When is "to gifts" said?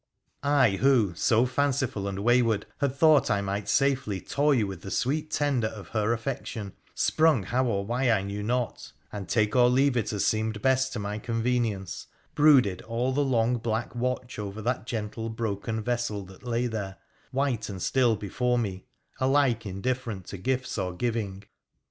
20.29-20.79